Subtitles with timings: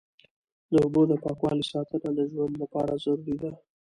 [0.71, 3.51] د اوبو د پاکوالي ساتنه د ژوند لپاره ضروري ده.